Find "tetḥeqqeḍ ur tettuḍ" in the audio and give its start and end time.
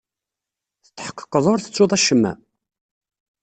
0.83-1.91